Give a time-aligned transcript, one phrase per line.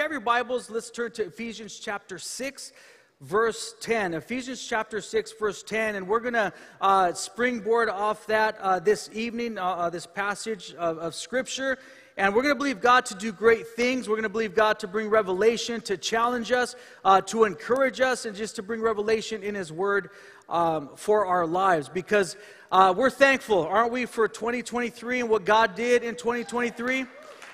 [0.00, 2.72] you have your Bibles, let's turn to Ephesians chapter 6
[3.20, 4.14] verse 10.
[4.14, 5.96] Ephesians chapter 6, verse 10.
[5.96, 10.72] And we're going to uh, springboard off that uh, this evening, uh, uh this passage
[10.78, 11.76] of, of Scripture.
[12.16, 14.08] And we're going to believe God to do great things.
[14.08, 18.24] We're going to believe God to bring revelation, to challenge us, uh, to encourage us,
[18.24, 20.08] and just to bring revelation in His Word
[20.48, 21.90] um, for our lives.
[21.90, 22.38] Because
[22.72, 27.04] uh, we're thankful, aren't we, for 2023 and what God did in 2023?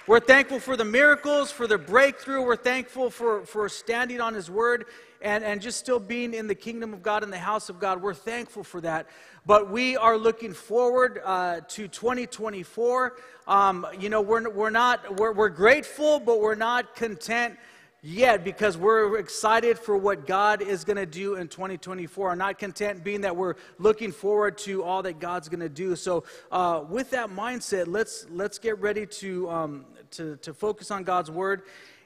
[0.09, 2.41] We're thankful for the miracles, for the breakthrough.
[2.41, 4.85] We're thankful for, for standing on His Word
[5.21, 8.01] and, and just still being in the kingdom of God, in the house of God.
[8.01, 9.09] We're thankful for that.
[9.47, 13.17] But we are looking forward uh, to 2024.
[13.49, 17.59] Um, you know, we're, we're not, we're, we're grateful, but we're not content
[18.07, 22.31] yet because we're excited for what God is going to do in 2024.
[22.31, 25.97] I'm not content being that we're looking forward to all that God's going to do.
[25.97, 31.05] So, uh, with that mindset, let's let's get ready to um, to, to focus on
[31.05, 31.63] God's Word.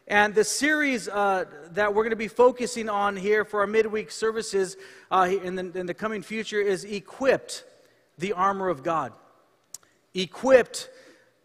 [0.06, 4.10] And the series uh, that we're going to be focusing on here for our midweek
[4.10, 4.76] services
[5.10, 7.64] uh, in, the, in the coming future is Equipped
[8.18, 9.12] the Armor of God.
[10.12, 10.90] Equipped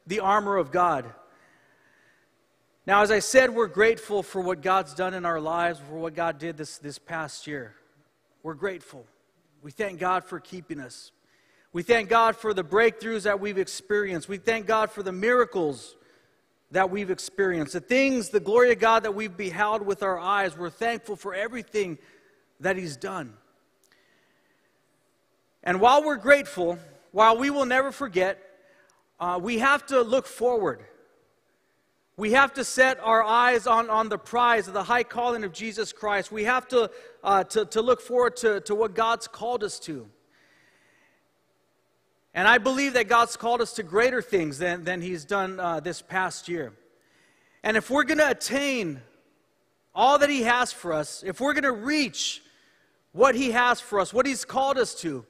[0.07, 1.05] the Armor of God.
[2.87, 6.13] Now, as I said, we're grateful for what God's done in our lives, for what
[6.15, 7.75] God did this, this past year.
[8.43, 9.05] We're grateful.
[9.63, 11.11] We thank God for keeping us.
[11.73, 14.29] We thank God for the breakthroughs that we've experienced.
[14.29, 15.95] We thank God for the miracles
[16.71, 20.57] that we've experienced, the things, the glory of God that we've beheld with our eyes.
[20.57, 21.97] We're thankful for everything
[22.59, 23.33] that He's done.
[25.63, 26.77] And while we're grateful,
[27.11, 28.39] while we will never forget,
[29.19, 30.83] uh, we have to look forward.
[32.17, 35.51] We have to set our eyes on, on the prize of the high calling of
[35.51, 36.31] Jesus Christ.
[36.31, 36.89] We have to,
[37.23, 40.07] uh, to, to look forward to, to what God's called us to.
[42.35, 45.79] And I believe that God's called us to greater things than, than He's done uh,
[45.79, 46.73] this past year.
[47.63, 48.99] And if we're going to attain
[49.95, 52.43] all that He has for us, if we're going to reach
[53.13, 55.25] what He has for us, what He's called us to,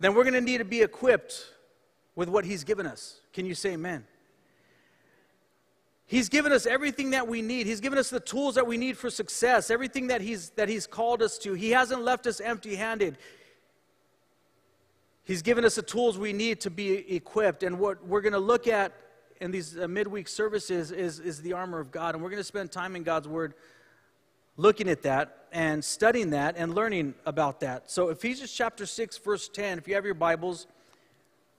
[0.00, 1.52] then we're going to need to be equipped
[2.16, 3.20] with what He's given us.
[3.34, 4.06] Can you say amen?
[6.06, 7.66] He's given us everything that we need.
[7.66, 10.86] He's given us the tools that we need for success, everything that he's, that he's
[10.86, 11.54] called us to.
[11.54, 13.16] He hasn't left us empty handed.
[15.24, 17.62] He's given us the tools we need to be equipped.
[17.62, 18.92] And what we're going to look at
[19.40, 22.14] in these uh, midweek services is, is the armor of God.
[22.14, 23.54] And we're going to spend time in God's Word
[24.56, 27.90] looking at that and studying that and learning about that.
[27.90, 30.66] So, Ephesians chapter 6, verse 10, if you have your Bibles,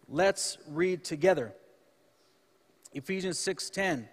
[0.10, 1.54] let's read together.
[2.94, 4.10] Ephesians 6 10.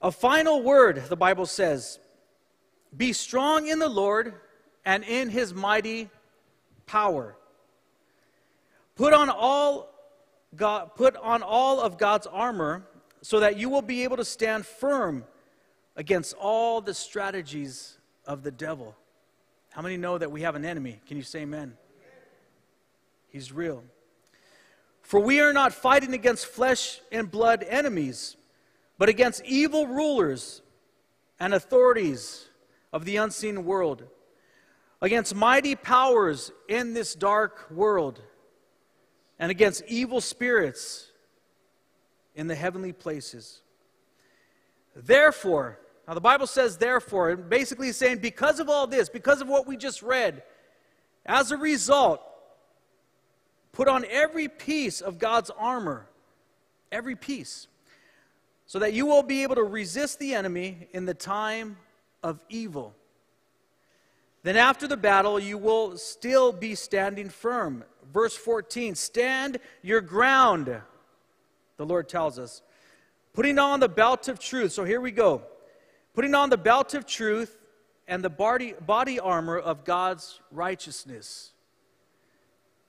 [0.00, 1.98] A final word, the Bible says
[2.96, 4.34] Be strong in the Lord
[4.84, 6.08] and in his mighty
[6.86, 7.36] power.
[8.94, 9.92] Put on all
[10.54, 12.86] God, put on all of God's armor
[13.22, 15.24] so that you will be able to stand firm
[15.96, 18.94] against all the strategies of the devil.
[19.70, 21.00] How many know that we have an enemy?
[21.06, 21.74] Can you say amen?
[23.28, 23.82] He's real.
[25.00, 28.36] For we are not fighting against flesh and blood enemies,
[28.98, 30.60] but against evil rulers
[31.40, 32.48] and authorities
[32.92, 34.04] of the unseen world,
[35.00, 38.20] against mighty powers in this dark world
[39.42, 41.10] and against evil spirits
[42.36, 43.60] in the heavenly places.
[44.94, 49.48] Therefore, now the Bible says therefore, and basically saying because of all this, because of
[49.48, 50.44] what we just read,
[51.26, 52.22] as a result,
[53.72, 56.06] put on every piece of God's armor,
[56.92, 57.66] every piece,
[58.66, 61.78] so that you will be able to resist the enemy in the time
[62.22, 62.94] of evil.
[64.42, 70.80] Then after the battle, you will still be standing firm verse 14 Stand your ground,
[71.76, 72.62] the Lord tells us.
[73.32, 74.72] Putting on the belt of truth.
[74.72, 75.42] So here we go.
[76.14, 77.58] Putting on the belt of truth
[78.06, 81.52] and the body, body armor of God's righteousness.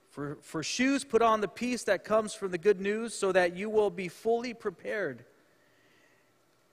[0.09, 3.55] For, for shoes, put on the peace that comes from the good news so that
[3.55, 5.23] you will be fully prepared.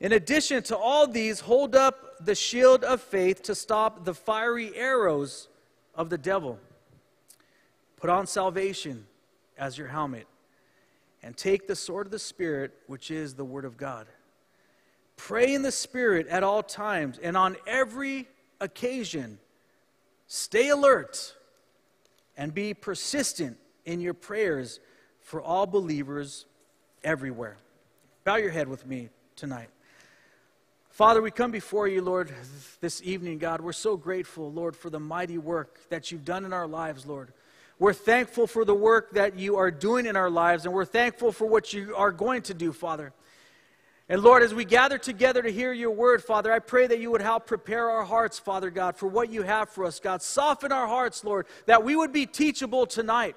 [0.00, 4.74] In addition to all these, hold up the shield of faith to stop the fiery
[4.74, 5.48] arrows
[5.94, 6.58] of the devil.
[7.96, 9.06] Put on salvation
[9.58, 10.26] as your helmet
[11.22, 14.06] and take the sword of the Spirit, which is the Word of God.
[15.16, 18.26] Pray in the Spirit at all times and on every
[18.58, 19.38] occasion.
[20.26, 21.34] Stay alert
[22.38, 24.80] and be persistent in your prayers
[25.20, 26.46] for all believers
[27.04, 27.58] everywhere.
[28.24, 29.68] Bow your head with me tonight.
[31.00, 32.30] Father, we come before you, Lord,
[32.82, 33.62] this evening, God.
[33.62, 37.32] We're so grateful, Lord, for the mighty work that you've done in our lives, Lord.
[37.78, 41.32] We're thankful for the work that you are doing in our lives, and we're thankful
[41.32, 43.14] for what you are going to do, Father.
[44.10, 47.10] And Lord, as we gather together to hear your word, Father, I pray that you
[47.12, 50.20] would help prepare our hearts, Father God, for what you have for us, God.
[50.20, 53.36] Soften our hearts, Lord, that we would be teachable tonight.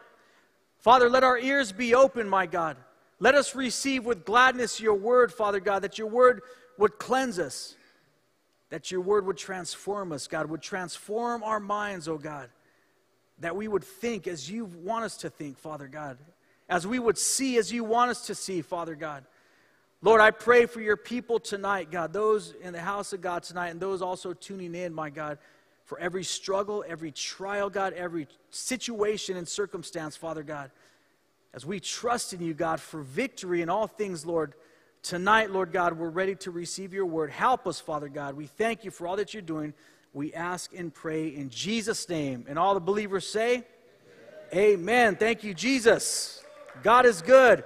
[0.79, 2.75] Father, let our ears be open, my God.
[3.21, 6.41] Let us receive with gladness your word, Father God, that your word
[6.77, 7.75] would cleanse us,
[8.69, 12.49] that your word would transform us, God, would transform our minds, oh God,
[13.39, 16.17] that we would think as you want us to think, Father God,
[16.69, 19.25] as we would see as you want us to see, Father God.
[20.01, 23.69] Lord, I pray for your people tonight, God, those in the house of God tonight,
[23.69, 25.37] and those also tuning in, my God,
[25.85, 30.71] for every struggle, every trial, God, every situation and circumstance, Father God.
[31.53, 34.55] As we trust in you, God, for victory in all things, Lord,
[35.03, 37.29] tonight, Lord God, we're ready to receive your word.
[37.29, 38.35] Help us, Father God.
[38.35, 39.73] We thank you for all that you're doing.
[40.13, 42.45] We ask and pray in Jesus' name.
[42.47, 43.63] And all the believers say,
[44.53, 44.73] Amen.
[44.73, 45.15] Amen.
[45.15, 46.43] Thank you, Jesus.
[46.81, 47.63] God is good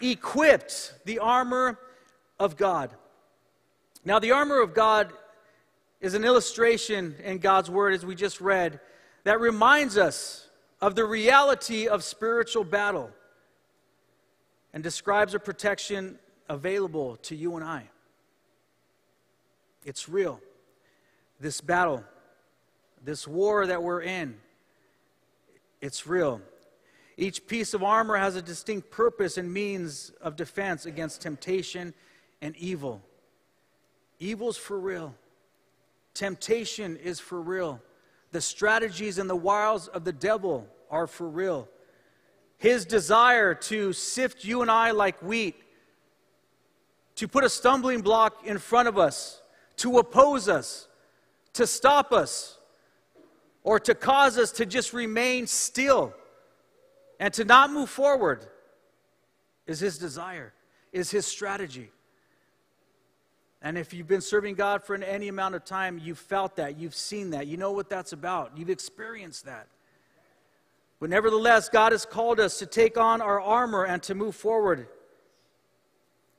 [0.00, 1.78] equipped the armor
[2.38, 2.94] of God.
[4.04, 5.12] Now, the armor of God
[6.00, 8.80] is an illustration in God's word, as we just read,
[9.24, 10.48] that reminds us
[10.80, 13.10] of the reality of spiritual battle
[14.72, 17.88] and describes a protection available to you and I.
[19.84, 20.40] It's real.
[21.40, 22.04] This battle,
[23.04, 24.36] this war that we're in,
[25.80, 26.40] it's real.
[27.16, 31.94] Each piece of armor has a distinct purpose and means of defense against temptation
[32.40, 33.02] and evil.
[34.20, 35.14] Evil's for real.
[36.14, 37.80] Temptation is for real.
[38.32, 41.68] The strategies and the wiles of the devil are for real.
[42.56, 45.56] His desire to sift you and I like wheat,
[47.18, 49.42] to put a stumbling block in front of us,
[49.76, 50.86] to oppose us,
[51.52, 52.58] to stop us,
[53.64, 56.14] or to cause us to just remain still
[57.18, 58.46] and to not move forward
[59.66, 60.52] is his desire,
[60.92, 61.90] is his strategy.
[63.62, 66.94] And if you've been serving God for any amount of time, you've felt that, you've
[66.94, 69.66] seen that, you know what that's about, you've experienced that.
[71.00, 74.86] But nevertheless, God has called us to take on our armor and to move forward.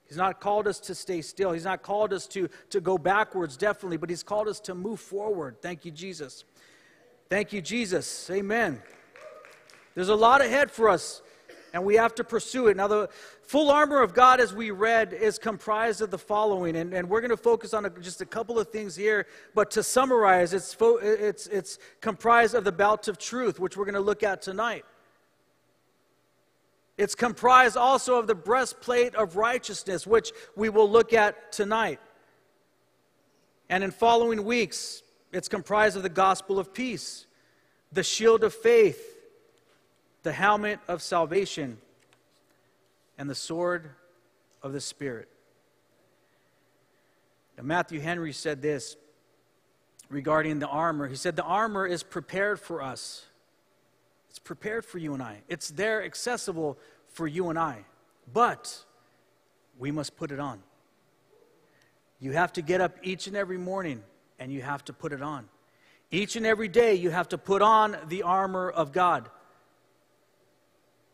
[0.09, 1.51] He's not called us to stay still.
[1.51, 4.99] He's not called us to, to go backwards, definitely, but He's called us to move
[4.99, 5.61] forward.
[5.61, 6.45] Thank you, Jesus.
[7.29, 8.27] Thank you, Jesus.
[8.31, 8.81] Amen.
[9.93, 11.21] There's a lot ahead for us,
[11.75, 12.77] and we have to pursue it.
[12.77, 13.09] Now, the
[13.43, 17.21] full armor of God, as we read, is comprised of the following, and, and we're
[17.21, 19.27] going to focus on a, just a couple of things here.
[19.53, 23.85] But to summarize, it's, fo- it's, it's comprised of the belt of truth, which we're
[23.85, 24.85] going to look at tonight.
[26.99, 32.01] It's comprised also of the breastplate of righteousness, which we will look at tonight.
[33.69, 35.01] And in following weeks,
[35.31, 37.25] it's comprised of the gospel of peace,
[37.93, 39.01] the shield of faith,
[40.23, 41.77] the helmet of salvation,
[43.17, 43.91] and the sword
[44.61, 45.29] of the Spirit.
[47.55, 48.97] Now, Matthew Henry said this
[50.09, 51.07] regarding the armor.
[51.07, 53.23] He said, The armor is prepared for us.
[54.29, 55.41] It's prepared for you and I.
[55.47, 56.77] It's there accessible
[57.07, 57.85] for you and I.
[58.31, 58.83] But
[59.77, 60.61] we must put it on.
[62.19, 64.03] You have to get up each and every morning
[64.37, 65.47] and you have to put it on.
[66.11, 69.29] Each and every day, you have to put on the armor of God.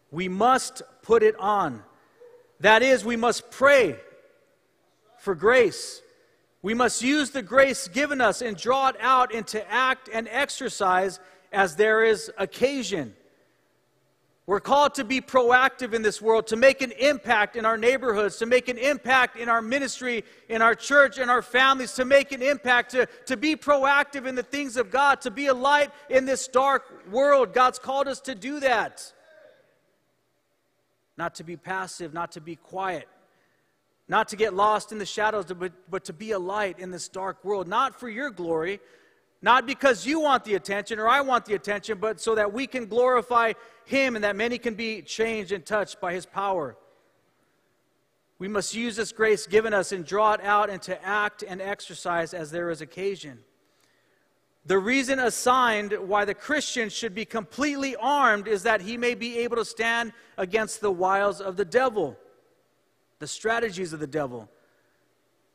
[0.10, 1.84] We must put it on.
[2.62, 3.98] That is, we must pray
[5.20, 6.02] for grace.
[6.62, 11.20] We must use the grace given us and draw it out into act and exercise
[11.56, 13.16] as there is occasion.
[14.46, 18.38] We're called to be proactive in this world, to make an impact in our neighborhoods,
[18.38, 22.32] to make an impact in our ministry, in our church, in our families, to make
[22.32, 25.90] an impact, to, to be proactive in the things of God, to be a light
[26.12, 27.54] in this dark world.
[27.54, 29.12] God's called us to do that
[31.18, 33.08] not to be passive, not to be quiet,
[34.08, 37.08] not to get lost in the shadows, but, but to be a light in this
[37.08, 38.80] dark world, not for your glory,
[39.46, 42.66] not because you want the attention or I want the attention, but so that we
[42.66, 43.54] can glorify
[43.86, 46.76] Him and that many can be changed and touched by His power.
[48.40, 51.62] We must use this grace given us and draw it out and to act and
[51.62, 53.38] exercise as there is occasion.
[54.66, 59.38] The reason assigned why the Christian should be completely armed is that he may be
[59.38, 62.18] able to stand against the wiles of the devil,
[63.20, 64.50] the strategies of the devil,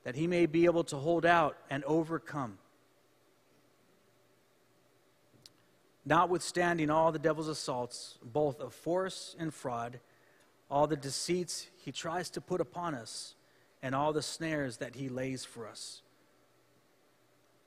[0.04, 2.56] that he may be able to hold out and overcome.
[6.10, 10.00] Notwithstanding all the devil's assaults, both of force and fraud,
[10.68, 13.36] all the deceits he tries to put upon us,
[13.80, 16.02] and all the snares that he lays for us.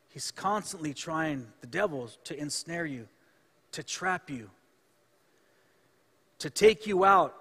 [0.09, 3.07] He's constantly trying, the devil, to ensnare you,
[3.71, 4.49] to trap you,
[6.39, 7.33] to take you out,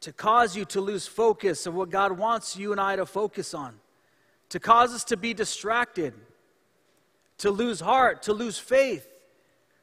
[0.00, 3.52] to cause you to lose focus of what God wants you and I to focus
[3.52, 3.78] on,
[4.48, 6.14] to cause us to be distracted,
[7.36, 9.06] to lose heart, to lose faith,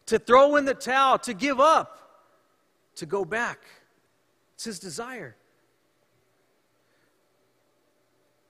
[0.07, 2.23] to throw in the towel, to give up,
[2.95, 3.59] to go back.
[4.55, 5.35] It's His desire.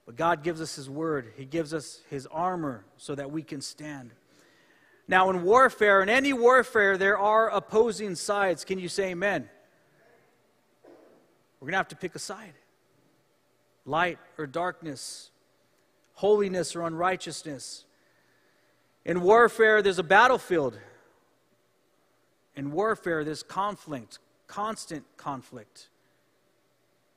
[0.06, 3.60] But God gives us His word, He gives us His armor so that we can
[3.60, 4.10] stand.
[5.06, 8.64] Now, in warfare, in any warfare, there are opposing sides.
[8.64, 9.48] Can you say amen?
[11.60, 12.54] We're going to have to pick a side
[13.84, 15.30] light or darkness,
[16.12, 17.86] holiness or unrighteousness.
[19.06, 20.78] In warfare, there's a battlefield.
[22.58, 25.90] In warfare, there's conflict, constant conflict.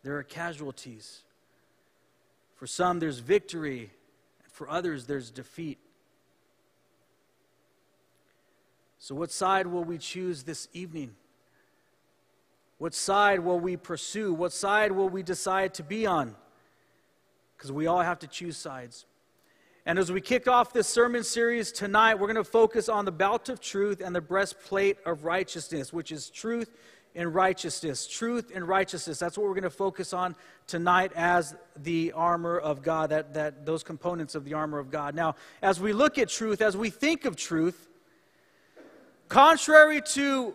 [0.03, 1.21] There are casualties.
[2.53, 3.89] For some, there's victory.
[4.51, 5.79] For others, there's defeat.
[8.99, 11.15] So, what side will we choose this evening?
[12.77, 14.35] What side will we pursue?
[14.35, 16.35] What side will we decide to be on?
[17.57, 19.07] Because we all have to choose sides.
[19.85, 23.11] And as we kick off this sermon series tonight, we're going to focus on the
[23.11, 26.77] belt of truth and the breastplate of righteousness, which is truth
[27.15, 28.05] and righteousness.
[28.05, 29.17] Truth and righteousness.
[29.17, 30.35] That's what we're going to focus on
[30.67, 35.15] tonight as the armor of God, that, that, those components of the armor of God.
[35.15, 35.33] Now,
[35.63, 37.87] as we look at truth, as we think of truth,
[39.29, 40.53] contrary to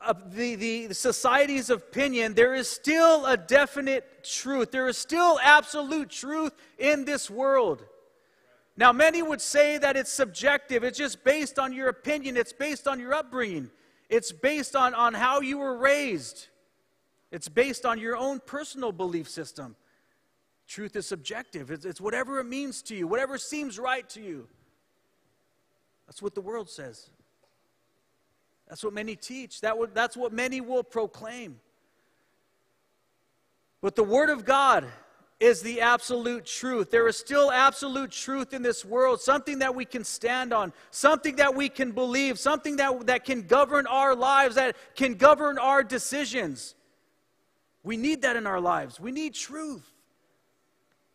[0.00, 4.70] uh, of the, the society's opinion, there is still a definite truth.
[4.70, 7.82] There is still absolute truth in this world.
[8.78, 10.84] Now, many would say that it's subjective.
[10.84, 13.72] It's just based on your opinion, it's based on your upbringing,
[14.08, 16.46] it's based on, on how you were raised,
[17.32, 19.74] it's based on your own personal belief system.
[20.68, 24.46] Truth is subjective, it's, it's whatever it means to you, whatever seems right to you.
[26.06, 27.10] That's what the world says.
[28.68, 29.60] That's what many teach.
[29.60, 31.58] That that's what many will proclaim.
[33.80, 34.86] But the Word of God
[35.40, 36.90] is the absolute truth.
[36.90, 41.36] There is still absolute truth in this world, something that we can stand on, something
[41.36, 45.84] that we can believe, something that, that can govern our lives, that can govern our
[45.84, 46.74] decisions.
[47.84, 48.98] We need that in our lives.
[48.98, 49.88] We need truth.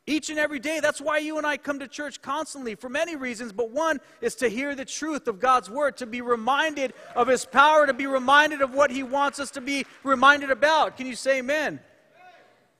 [0.05, 0.79] Each and every day.
[0.81, 4.35] That's why you and I come to church constantly for many reasons, but one is
[4.35, 8.07] to hear the truth of God's word, to be reminded of his power, to be
[8.07, 10.97] reminded of what he wants us to be reminded about.
[10.97, 11.79] Can you say amen?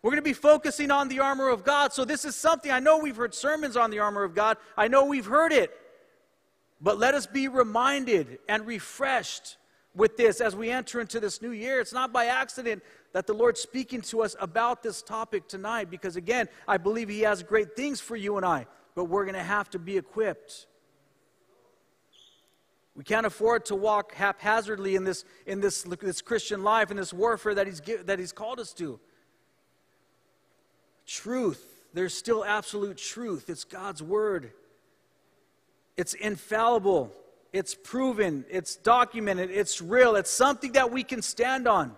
[0.03, 1.93] We're going to be focusing on the armor of God.
[1.93, 4.89] So, this is something I know we've heard sermons on the armor of God, I
[4.89, 5.72] know we've heard it,
[6.81, 9.55] but let us be reminded and refreshed
[9.95, 11.79] with this as we enter into this new year.
[11.79, 12.83] It's not by accident
[13.13, 17.22] that the Lord's speaking to us about this topic tonight because, again, I believe He
[17.22, 20.67] has great things for you and I, but we're going to have to be equipped.
[22.93, 27.13] We can't afford to walk haphazardly in this, in this, this Christian life, in this
[27.13, 29.00] warfare that he's, that he's called us to.
[31.05, 31.65] Truth.
[31.93, 33.50] There's still absolute truth.
[33.50, 34.51] It's God's Word.
[35.95, 37.12] It's infallible.
[37.51, 38.45] It's proven.
[38.50, 39.51] It's documented.
[39.51, 40.15] It's real.
[40.15, 41.95] It's something that we can stand on.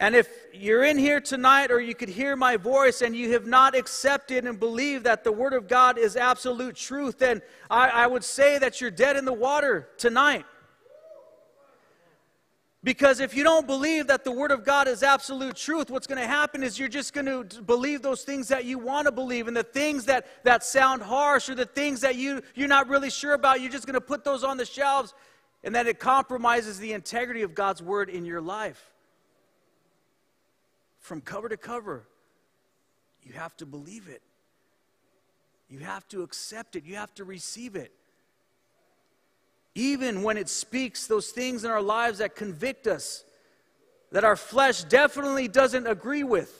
[0.00, 3.46] And if you're in here tonight or you could hear my voice and you have
[3.46, 8.06] not accepted and believed that the Word of God is absolute truth, then I, I
[8.06, 10.46] would say that you're dead in the water tonight.
[12.84, 16.20] Because if you don't believe that the Word of God is absolute truth, what's going
[16.20, 19.48] to happen is you're just going to believe those things that you want to believe.
[19.48, 23.10] And the things that, that sound harsh or the things that you, you're not really
[23.10, 25.12] sure about, you're just going to put those on the shelves.
[25.64, 28.92] And then it compromises the integrity of God's Word in your life
[31.00, 32.06] from cover to cover.
[33.24, 34.22] You have to believe it.
[35.68, 36.84] You have to accept it.
[36.84, 37.92] You have to receive it.
[39.78, 43.22] Even when it speaks those things in our lives that convict us,
[44.10, 46.52] that our flesh definitely doesn't agree with.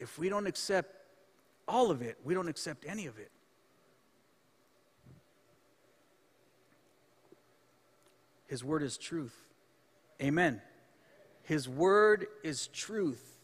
[0.00, 0.92] If we don't accept
[1.68, 3.30] all of it, we don't accept any of it.
[8.48, 9.36] His word is truth.
[10.20, 10.60] Amen.
[11.44, 13.38] His word is truth.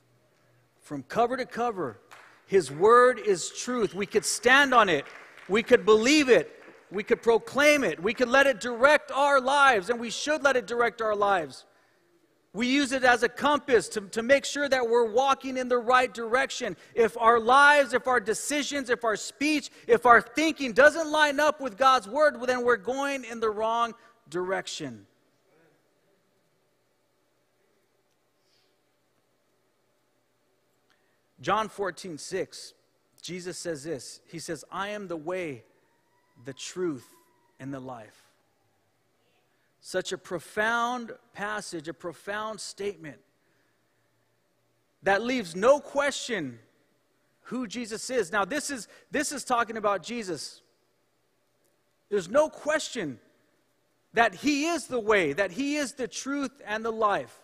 [0.81, 2.01] From cover to cover,
[2.51, 3.95] His word is truth.
[3.95, 5.05] We could stand on it,
[5.49, 6.51] we could believe it,
[6.91, 10.57] we could proclaim it, we could let it direct our lives, and we should let
[10.57, 11.65] it direct our lives.
[12.53, 15.79] We use it as a compass to, to make sure that we're walking in the
[15.79, 16.77] right direction.
[16.97, 21.61] If our lives, if our decisions, if our speech, if our thinking doesn't line up
[21.61, 23.95] with God's word, well, then we're going in the wrong
[24.29, 25.07] direction.
[31.41, 32.75] John 14, 6,
[33.23, 35.65] Jesus says this He says, I am the way,
[36.45, 37.07] the truth,
[37.59, 38.27] and the life.
[39.81, 43.19] Such a profound passage, a profound statement
[45.03, 46.59] that leaves no question
[47.45, 48.31] who Jesus is.
[48.31, 50.61] Now, this is, this is talking about Jesus.
[52.11, 53.19] There's no question
[54.13, 57.41] that He is the way, that He is the truth and the life.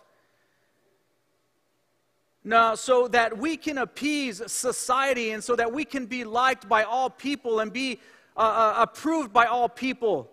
[2.75, 7.09] So that we can appease society and so that we can be liked by all
[7.09, 7.99] people and be
[8.35, 10.29] uh, uh, approved by all people.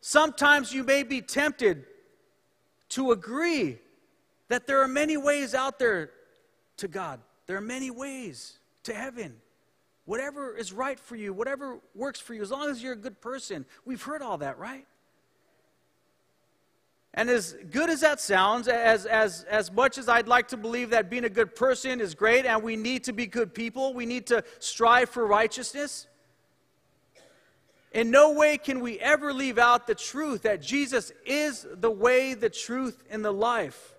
[0.00, 1.84] Sometimes you may be tempted
[2.90, 3.78] to agree
[4.48, 6.10] that there are many ways out there
[6.76, 7.20] to God.
[7.46, 9.34] There are many ways to heaven.
[10.04, 13.20] Whatever is right for you, whatever works for you, as long as you're a good
[13.20, 13.64] person.
[13.84, 14.86] We've heard all that, right?
[17.16, 20.90] And as good as that sounds, as, as, as much as I'd like to believe
[20.90, 24.04] that being a good person is great and we need to be good people, we
[24.04, 26.08] need to strive for righteousness,
[27.92, 32.34] in no way can we ever leave out the truth that Jesus is the way,
[32.34, 33.94] the truth, and the life.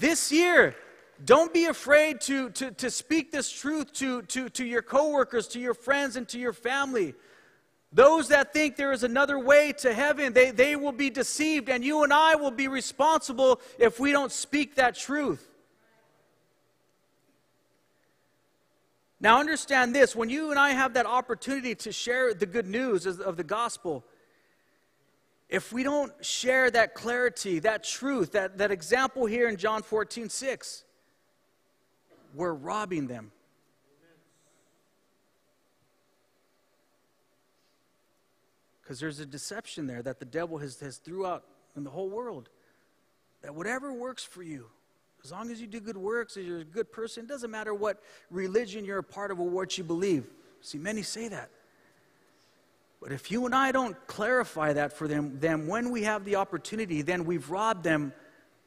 [0.00, 0.74] This year,
[1.24, 5.60] don't be afraid to, to, to speak this truth to, to, to your coworkers, to
[5.60, 7.14] your friends, and to your family.
[7.96, 11.82] Those that think there is another way to heaven, they, they will be deceived, and
[11.82, 15.48] you and I will be responsible if we don't speak that truth.
[19.18, 23.06] Now, understand this when you and I have that opportunity to share the good news
[23.06, 24.04] of the gospel,
[25.48, 30.28] if we don't share that clarity, that truth, that, that example here in John 14,
[30.28, 30.84] 6,
[32.34, 33.32] we're robbing them.
[38.86, 41.42] Because there's a deception there that the devil has, has threw out
[41.76, 42.48] in the whole world.
[43.42, 44.66] That whatever works for you,
[45.24, 47.74] as long as you do good works, as you're a good person, it doesn't matter
[47.74, 48.00] what
[48.30, 50.30] religion you're a part of or what you believe.
[50.60, 51.50] See, many say that.
[53.02, 56.36] But if you and I don't clarify that for them, then when we have the
[56.36, 58.12] opportunity, then we've robbed them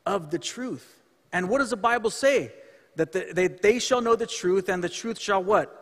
[0.06, 1.02] of the truth.
[1.32, 2.52] And what does the Bible say?
[2.98, 5.74] That the, they, they shall know the truth, and the truth shall what?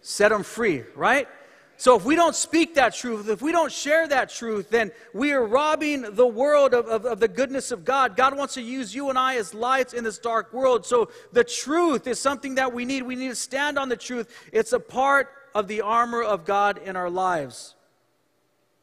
[0.00, 1.28] Set them free, right?
[1.76, 5.32] So if we don't speak that truth, if we don't share that truth, then we
[5.32, 8.16] are robbing the world of, of, of, the goodness of God.
[8.16, 10.86] God wants to use you and I as lights in this dark world.
[10.86, 13.02] So the truth is something that we need.
[13.02, 14.32] We need to stand on the truth.
[14.52, 17.74] It's a part of the armor of God in our lives.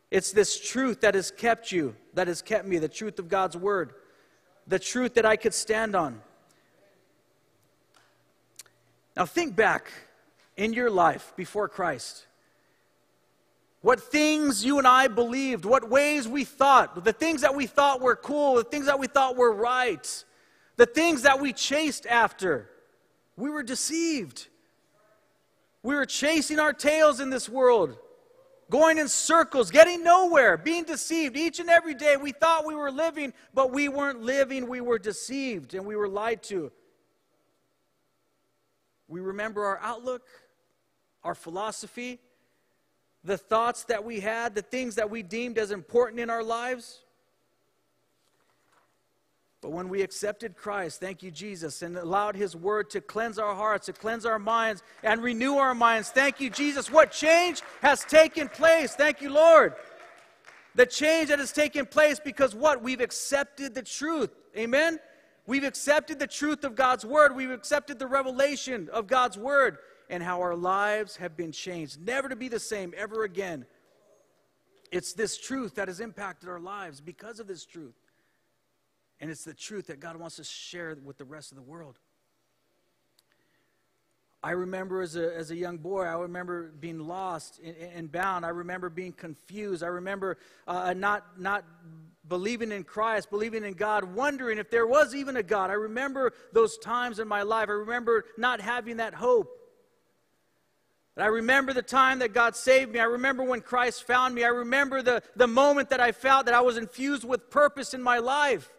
[0.10, 3.56] It's this truth that has kept you, that has kept me, the truth of God's
[3.56, 3.94] word,
[4.68, 6.22] the truth that I could stand on.
[9.16, 9.90] Now think back
[10.58, 12.26] in your life before Christ
[13.82, 18.00] what things you and I believed, what ways we thought, the things that we thought
[18.00, 20.24] were cool, the things that we thought were right,
[20.78, 22.70] the things that we chased after.
[23.36, 24.48] We were deceived.
[25.82, 27.98] We were chasing our tails in this world,
[28.70, 31.36] going in circles, getting nowhere, being deceived.
[31.36, 34.70] Each and every day we thought we were living, but we weren't living.
[34.70, 36.72] We were deceived and we were lied to.
[39.08, 40.28] We remember our outlook,
[41.24, 42.20] our philosophy,
[43.24, 47.02] the thoughts that we had, the things that we deemed as important in our lives.
[49.62, 53.54] But when we accepted Christ, thank you, Jesus, and allowed His Word to cleanse our
[53.54, 56.90] hearts, to cleanse our minds, and renew our minds, thank you, Jesus.
[56.90, 58.96] What change has taken place?
[58.96, 59.76] Thank you, Lord.
[60.74, 62.82] The change that has taken place because what?
[62.82, 64.32] We've accepted the truth.
[64.58, 65.00] Amen?
[65.46, 69.78] We've accepted the truth of God's Word, we've accepted the revelation of God's Word
[70.12, 73.66] and how our lives have been changed, never to be the same ever again.
[74.92, 77.96] It's this truth that has impacted our lives because of this truth.
[79.22, 81.98] And it's the truth that God wants to share with the rest of the world.
[84.44, 88.46] I remember as a, as a young boy, I remember being lost and, and bound.
[88.46, 89.82] I remember being confused.
[89.82, 91.64] I remember uh, not, not
[92.28, 95.70] believing in Christ, believing in God, wondering if there was even a God.
[95.70, 97.70] I remember those times in my life.
[97.70, 99.61] I remember not having that hope.
[101.18, 103.00] I remember the time that God saved me.
[103.00, 104.44] I remember when Christ found me.
[104.44, 108.02] I remember the, the moment that I felt that I was infused with purpose in
[108.02, 108.72] my life.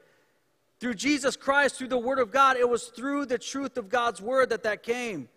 [0.80, 4.20] Through Jesus Christ, through the Word of God, it was through the truth of God's
[4.20, 5.28] Word that that came.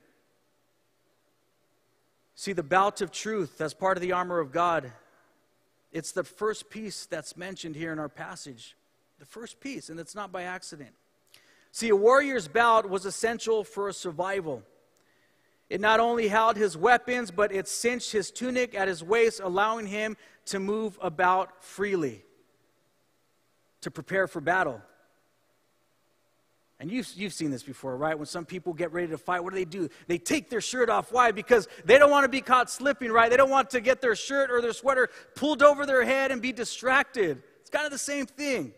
[2.33, 4.91] See, the belt of truth, that's part of the armor of God.
[5.91, 8.75] It's the first piece that's mentioned here in our passage.
[9.19, 10.91] The first piece, and it's not by accident.
[11.71, 14.63] See, a warrior's belt was essential for a survival.
[15.69, 19.87] It not only held his weapons, but it cinched his tunic at his waist, allowing
[19.87, 22.23] him to move about freely
[23.81, 24.81] to prepare for battle.
[26.79, 28.17] And you've, you've seen this before, right?
[28.17, 29.89] When some people get ready to fight, what do they do?
[30.07, 31.11] They take their shirt off.
[31.11, 31.31] Why?
[31.31, 33.29] Because they don't want to be caught slipping, right?
[33.29, 36.41] They don't want to get their shirt or their sweater pulled over their head and
[36.41, 37.41] be distracted.
[37.61, 38.73] It's kind of the same thing.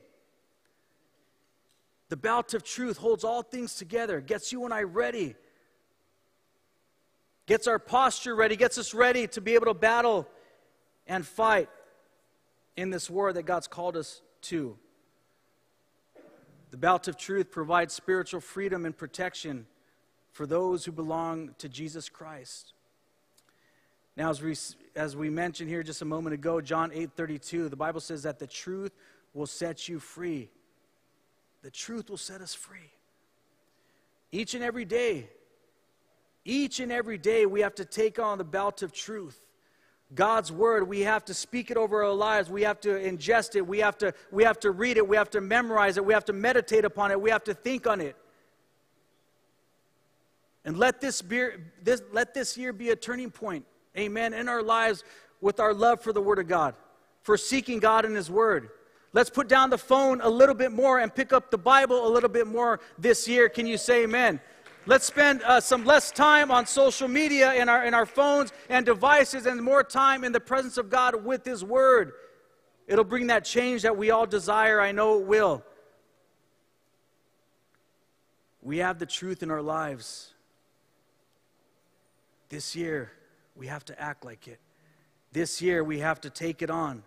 [2.10, 5.36] The belt of truth holds all things together, gets you and I ready,
[7.47, 10.27] gets our posture ready, gets us ready to be able to battle
[11.07, 11.69] and fight
[12.75, 14.77] in this war that God's called us to.
[16.69, 19.65] The belt of truth provides spiritual freedom and protection
[20.33, 22.73] for those who belong to Jesus Christ.
[24.17, 24.55] Now, as we,
[24.95, 28.39] as we mentioned here just a moment ago, John 8 32, the Bible says that
[28.39, 28.91] the truth
[29.33, 30.49] will set you free.
[31.62, 32.91] The truth will set us free.
[34.31, 35.29] Each and every day,
[36.47, 39.39] each and every day, we have to take on the belt of truth.
[40.15, 42.49] God's word, we have to speak it over our lives.
[42.49, 43.67] We have to ingest it.
[43.67, 45.05] We have to, we have to read it.
[45.05, 46.05] We have to memorize it.
[46.05, 47.19] We have to meditate upon it.
[47.19, 48.15] We have to think on it.
[50.63, 51.49] And let this, be,
[51.83, 53.65] this, let this year be a turning point,
[53.97, 55.03] amen, in our lives
[55.41, 56.75] with our love for the Word of God,
[57.23, 58.69] for seeking God in His Word.
[59.13, 62.12] Let's put down the phone a little bit more and pick up the Bible a
[62.12, 63.49] little bit more this year.
[63.49, 64.39] Can you say amen?
[64.88, 68.86] Let's spend uh, some less time on social media in our, in our phones and
[68.86, 72.13] devices and more time in the presence of God with His Word.
[72.88, 74.80] It'll bring that change that we all desire.
[74.80, 75.62] I know it will.
[78.62, 80.34] We have the truth in our lives.
[82.47, 83.12] This year,
[83.58, 84.60] we have to act like it.
[85.34, 87.04] This year, we have to take it on.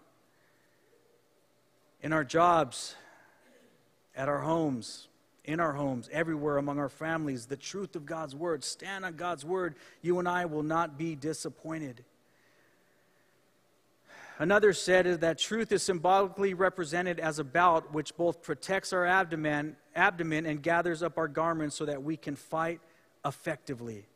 [2.03, 2.95] In our jobs,
[4.15, 5.09] at our homes,
[5.51, 8.63] in our homes, everywhere among our families, the truth of God's word.
[8.63, 9.75] Stand on God's word.
[10.01, 12.05] You and I will not be disappointed.
[14.39, 19.05] Another said is that truth is symbolically represented as a belt which both protects our
[19.05, 22.81] abdomen, abdomen and gathers up our garments so that we can fight
[23.25, 24.07] effectively.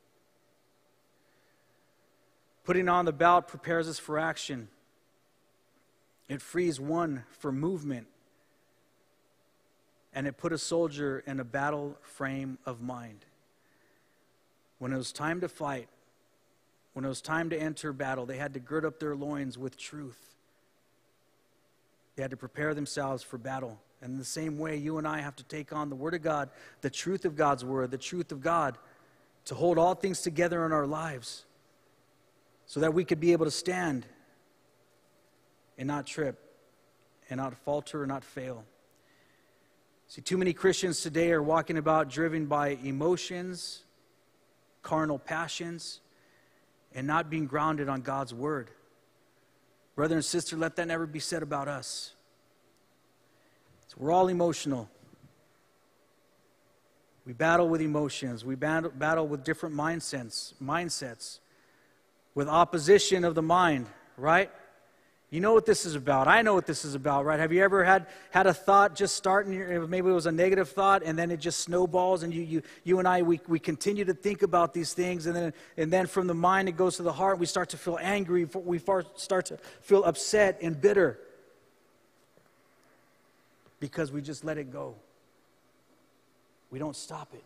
[2.65, 4.69] Putting on the belt prepares us for action.
[6.29, 8.07] It frees one for movement
[10.15, 13.25] and it put a soldier in a battle frame of mind.
[14.79, 15.89] When it was time to fight,
[16.93, 19.77] when it was time to enter battle, they had to gird up their loins with
[19.77, 20.37] truth.
[22.15, 23.81] They had to prepare themselves for battle.
[24.01, 26.23] And in the same way, you and I have to take on the Word of
[26.23, 26.51] God,
[26.83, 28.79] the truth of God's Word, the truth of God,
[29.47, 31.45] to hold all things together in our lives
[32.67, 34.07] so that we could be able to stand
[35.77, 36.39] and not trip
[37.29, 38.65] and not falter or not fail.
[40.15, 43.83] See, too many Christians today are walking about driven by emotions,
[44.81, 46.03] carnal passions,
[46.95, 48.71] and not being grounded on God's word.
[49.97, 52.15] Brother and sister, let that never be said about us.
[53.89, 54.89] So we're all emotional.
[57.27, 58.45] We battle with emotions.
[58.45, 61.41] We battle, battle with different mindsets, mindsets,
[62.37, 64.53] with opposition of the mind, right?
[65.35, 66.29] You know what this is about.
[66.29, 67.41] I know what this is about, right?
[67.41, 70.69] Have you ever had, had a thought just start, and maybe it was a negative
[70.69, 74.05] thought, and then it just snowballs, and you, you, you and I, we, we continue
[74.05, 77.03] to think about these things, and then, and then from the mind it goes to
[77.03, 77.41] the heart.
[77.41, 81.19] We start to feel angry, we start to feel upset and bitter
[83.81, 84.95] because we just let it go.
[86.71, 87.43] We don't stop it.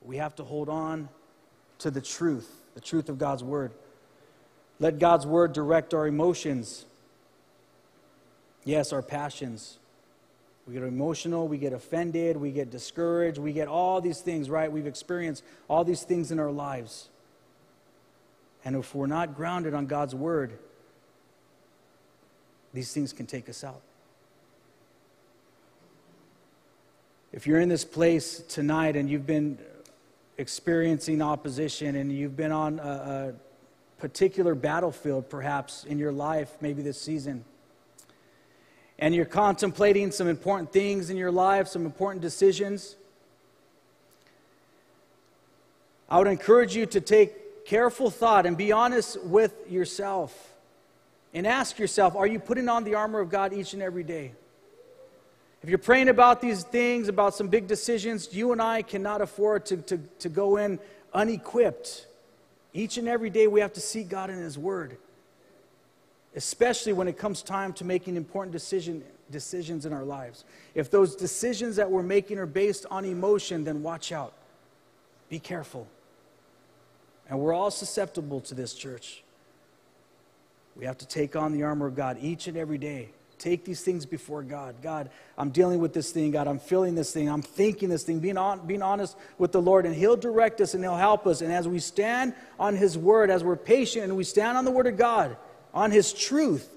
[0.00, 1.10] We have to hold on
[1.80, 3.72] to the truth, the truth of God's word.
[4.80, 6.84] Let God's word direct our emotions.
[8.64, 9.78] Yes, our passions.
[10.66, 14.70] We get emotional, we get offended, we get discouraged, we get all these things, right?
[14.70, 17.08] We've experienced all these things in our lives.
[18.64, 20.58] And if we're not grounded on God's word,
[22.74, 23.80] these things can take us out.
[27.32, 29.58] If you're in this place tonight and you've been
[30.36, 33.32] experiencing opposition and you've been on a, a
[33.98, 37.44] particular battlefield, perhaps, in your life, maybe this season.
[38.98, 42.96] And you're contemplating some important things in your life, some important decisions.
[46.08, 50.54] I would encourage you to take careful thought and be honest with yourself.
[51.34, 54.32] And ask yourself are you putting on the armor of God each and every day?
[55.62, 59.66] If you're praying about these things, about some big decisions, you and I cannot afford
[59.66, 60.78] to, to, to go in
[61.12, 62.06] unequipped.
[62.72, 64.98] Each and every day we have to seek God in His Word,
[66.34, 70.44] especially when it comes time to making important decision, decisions in our lives.
[70.74, 74.32] If those decisions that we're making are based on emotion, then watch out.
[75.28, 75.86] Be careful.
[77.28, 79.22] And we're all susceptible to this, church.
[80.76, 83.82] We have to take on the armor of God each and every day Take these
[83.82, 84.76] things before God.
[84.82, 86.30] God, I'm dealing with this thing.
[86.30, 87.28] God, I'm feeling this thing.
[87.28, 88.18] I'm thinking this thing.
[88.18, 89.86] Being, on, being honest with the Lord.
[89.86, 91.40] And He'll direct us and He'll help us.
[91.40, 94.70] And as we stand on His word, as we're patient and we stand on the
[94.70, 95.36] word of God,
[95.72, 96.68] on His truth,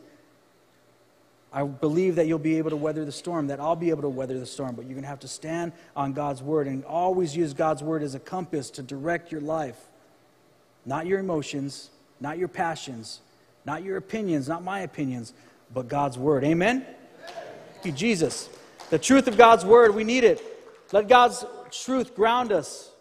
[1.53, 4.09] I believe that you'll be able to weather the storm, that I'll be able to
[4.09, 4.75] weather the storm.
[4.75, 8.03] But you're going to have to stand on God's word and always use God's word
[8.03, 9.77] as a compass to direct your life.
[10.85, 13.19] Not your emotions, not your passions,
[13.65, 15.33] not your opinions, not my opinions,
[15.73, 16.43] but God's word.
[16.43, 16.85] Amen?
[17.73, 18.49] Thank you, Jesus.
[18.89, 20.43] The truth of God's word, we need it.
[20.91, 22.91] Let God's truth ground us.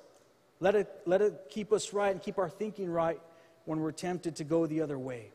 [0.61, 3.21] Let it, let it keep us right and keep our thinking right
[3.65, 5.33] when we're tempted to go the other way.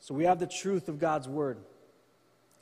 [0.00, 1.58] So we have the truth of God's word.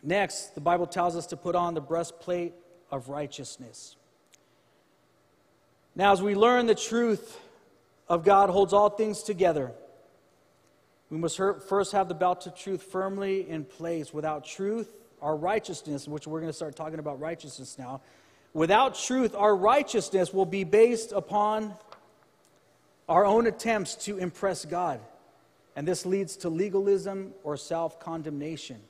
[0.02, 2.52] Next, the Bible tells us to put on the breastplate
[2.90, 3.96] of righteousness.
[5.94, 7.38] Now, as we learn the truth
[8.08, 9.72] of God holds all things together,
[11.12, 14.14] we must first have the belt of truth firmly in place.
[14.14, 18.00] Without truth, our righteousness, which we're going to start talking about righteousness now,
[18.54, 21.74] without truth, our righteousness will be based upon
[23.10, 25.00] our own attempts to impress God.
[25.76, 28.80] And this leads to legalism or self condemnation.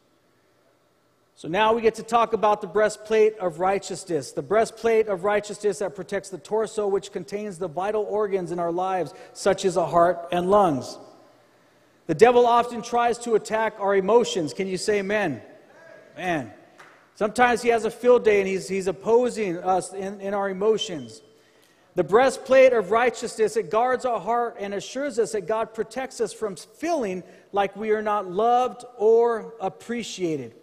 [1.34, 4.30] So now we get to talk about the breastplate of righteousness.
[4.30, 8.70] The breastplate of righteousness that protects the torso, which contains the vital organs in our
[8.70, 10.98] lives, such as a heart and lungs.
[12.06, 14.52] The devil often tries to attack our emotions.
[14.52, 15.40] Can you say amen?
[16.16, 16.52] Man.
[17.14, 21.22] Sometimes he has a field day and he's, he's opposing us in, in our emotions.
[21.94, 26.32] The breastplate of righteousness, it guards our heart and assures us that God protects us
[26.32, 30.54] from feeling like we are not loved or appreciated.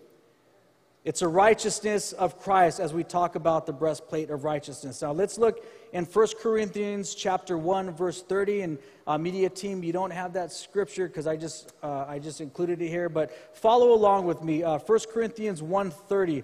[1.06, 5.02] It's a righteousness of Christ as we talk about the breastplate of righteousness.
[5.02, 9.92] Now let's look in 1 Corinthians chapter 1 verse 30 and uh, media team you
[9.94, 13.94] don't have that scripture because I just uh, I just included it here but follow
[13.94, 16.44] along with me uh, 1 Corinthians 1:30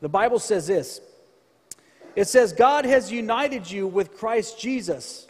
[0.00, 1.00] the Bible says this
[2.16, 5.26] it says God has united you with Christ Jesus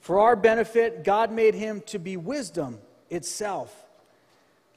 [0.00, 3.84] for our benefit God made him to be wisdom itself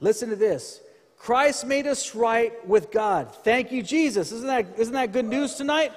[0.00, 0.80] listen to this
[1.24, 3.34] Christ made us right with God.
[3.34, 4.30] Thank you, Jesus.
[4.30, 5.90] Isn't that, isn't that good news tonight?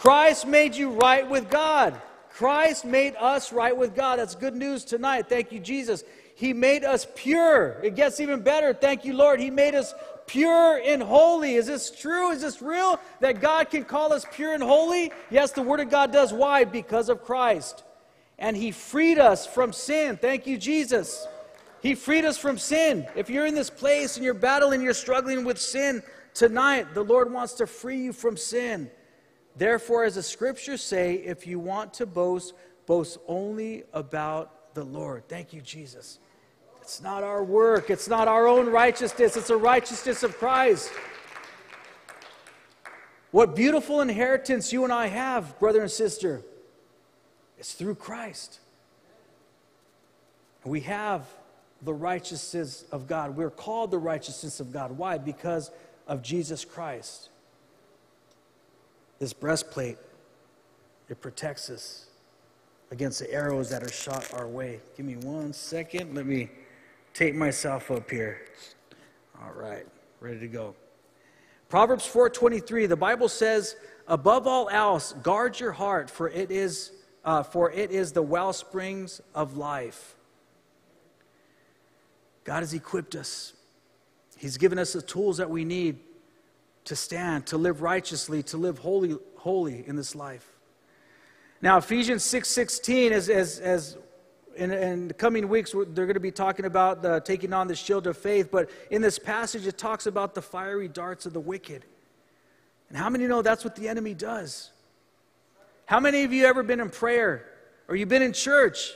[0.00, 1.94] Christ made you right with God.
[2.30, 4.18] Christ made us right with God.
[4.18, 5.28] That's good news tonight.
[5.28, 6.04] Thank you, Jesus.
[6.34, 7.78] He made us pure.
[7.82, 8.72] It gets even better.
[8.72, 9.40] Thank you, Lord.
[9.40, 9.92] He made us
[10.26, 11.56] pure and holy.
[11.56, 12.30] Is this true?
[12.30, 15.12] Is this real that God can call us pure and holy?
[15.28, 16.32] Yes, the Word of God does.
[16.32, 16.64] Why?
[16.64, 17.84] Because of Christ.
[18.38, 20.16] And He freed us from sin.
[20.16, 21.28] Thank you, Jesus.
[21.82, 23.06] He freed us from sin.
[23.16, 27.30] If you're in this place and you're battling, you're struggling with sin tonight, the Lord
[27.30, 28.90] wants to free you from sin.
[29.60, 32.54] Therefore, as the scriptures say, if you want to boast,
[32.86, 35.28] boast only about the Lord.
[35.28, 36.18] Thank you, Jesus.
[36.80, 40.90] It's not our work, it's not our own righteousness, it's the righteousness of Christ.
[43.32, 46.40] What beautiful inheritance you and I have, brother and sister.
[47.58, 48.60] It's through Christ.
[50.64, 51.26] We have
[51.82, 53.36] the righteousness of God.
[53.36, 54.92] We're called the righteousness of God.
[54.92, 55.18] Why?
[55.18, 55.70] Because
[56.06, 57.29] of Jesus Christ.
[59.20, 59.98] This breastplate,
[61.10, 62.06] it protects us
[62.90, 64.80] against the arrows that are shot our way.
[64.96, 66.14] Give me one second.
[66.14, 66.48] Let me
[67.12, 68.46] take myself up here.
[69.42, 69.86] All right,
[70.20, 70.74] ready to go.
[71.68, 73.76] Proverbs 4:23, the Bible says,
[74.08, 76.90] "Above all else, guard your heart, for it is
[77.22, 80.16] uh, for it is the well springs of life."
[82.44, 83.52] God has equipped us.
[84.38, 85.98] He's given us the tools that we need
[86.84, 90.46] to stand, to live righteously, to live holy, holy in this life.
[91.62, 93.96] Now, Ephesians 6.16, as, as, as
[94.56, 97.74] in, in, the coming weeks, they're going to be talking about the, taking on the
[97.74, 98.50] shield of faith.
[98.50, 101.84] But in this passage, it talks about the fiery darts of the wicked.
[102.88, 104.70] And how many know that's what the enemy does?
[105.86, 107.44] How many of you ever been in prayer
[107.88, 108.92] or you've been in church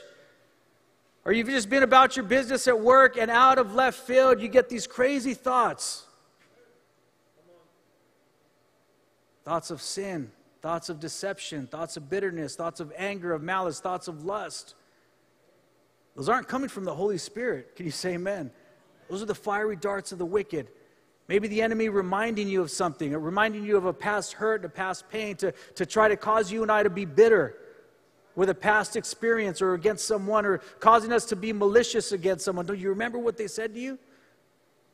[1.25, 4.47] or you've just been about your business at work and out of left field, you
[4.47, 6.04] get these crazy thoughts.
[9.45, 10.31] Thoughts of sin,
[10.61, 14.73] thoughts of deception, thoughts of bitterness, thoughts of anger, of malice, thoughts of lust.
[16.15, 17.75] Those aren't coming from the Holy Spirit.
[17.75, 18.49] Can you say amen?
[19.09, 20.69] Those are the fiery darts of the wicked.
[21.27, 24.69] Maybe the enemy reminding you of something, or reminding you of a past hurt, a
[24.69, 27.55] past pain, to, to try to cause you and I to be bitter
[28.35, 32.65] with a past experience or against someone or causing us to be malicious against someone.
[32.65, 33.97] Do you remember what they said to you?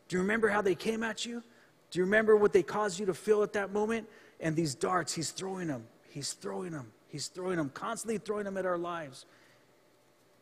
[0.07, 1.41] Do you remember how they came at you?
[1.89, 4.07] Do you remember what they caused you to feel at that moment?
[4.41, 5.85] And these darts, he's throwing them.
[6.09, 6.91] He's throwing them.
[7.07, 9.25] He's throwing them, constantly throwing them at our lives.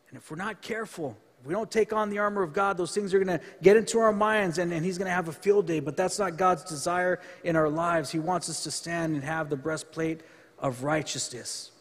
[0.08, 2.94] And if we're not careful, If we don't take on the armor of God, those
[2.94, 5.32] things are going to get into our minds and, and he's going to have a
[5.32, 5.80] field day.
[5.80, 8.10] But that's not God's desire in our lives.
[8.10, 10.20] He wants us to stand and have the breastplate
[10.58, 11.72] of righteousness.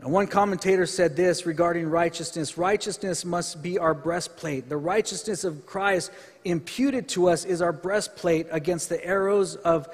[0.00, 4.68] One commentator said this regarding righteousness righteousness must be our breastplate.
[4.68, 6.12] The righteousness of Christ
[6.44, 9.88] imputed to us is our breastplate against the arrows of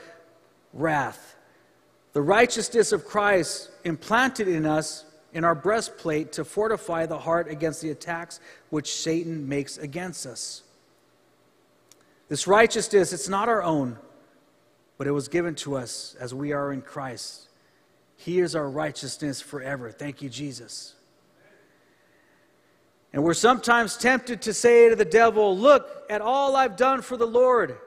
[0.74, 1.36] wrath.
[2.12, 7.80] The righteousness of Christ implanted in us in our breastplate to fortify the heart against
[7.80, 10.62] the attacks which Satan makes against us.
[12.28, 13.98] This righteousness, it's not our own,
[14.98, 17.48] but it was given to us as we are in Christ.
[18.16, 19.90] He is our righteousness forever.
[19.90, 20.94] Thank you, Jesus.
[23.12, 27.16] And we're sometimes tempted to say to the devil, Look at all I've done for
[27.16, 27.78] the Lord.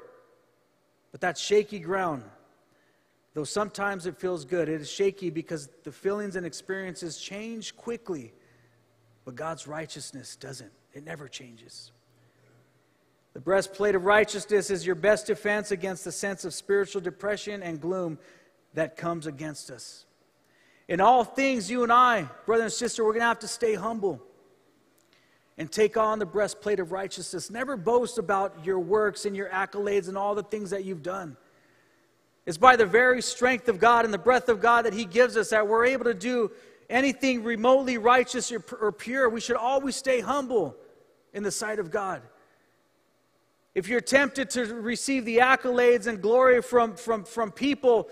[1.12, 2.24] But that's shaky ground.
[3.34, 8.34] Though sometimes it feels good, it is shaky because the feelings and experiences change quickly.
[9.26, 11.92] But God's righteousness doesn't, it never changes.
[13.34, 17.80] The breastplate of righteousness is your best defense against the sense of spiritual depression and
[17.80, 18.18] gloom
[18.74, 20.07] that comes against us.
[20.88, 23.76] In all things, you and I, brother and sister, we're going to have to stay
[23.76, 24.22] humble
[25.58, 27.50] and take on the breastplate of righteousness.
[27.50, 31.36] Never boast about your works and your accolades and all the things that you've done.
[32.46, 35.36] It's by the very strength of God and the breath of God that He gives
[35.36, 36.52] us that we're able to do
[36.90, 39.28] anything remotely righteous or pure.
[39.30, 40.76] We should always stay humble
[41.34, 42.22] in the sight of God.
[43.76, 48.10] If you're tempted to receive the accolades and glory from, from, from people,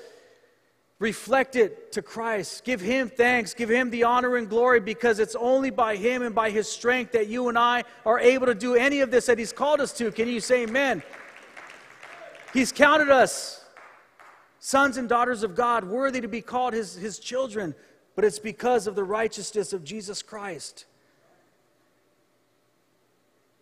[0.99, 2.63] Reflect it to Christ.
[2.63, 3.53] Give Him thanks.
[3.53, 7.11] Give Him the honor and glory because it's only by Him and by His strength
[7.11, 9.91] that you and I are able to do any of this that He's called us
[9.93, 10.11] to.
[10.11, 11.03] Can you say amen?
[12.53, 13.65] He's counted us
[14.59, 17.75] sons and daughters of God, worthy to be called His, his children,
[18.15, 20.85] but it's because of the righteousness of Jesus Christ.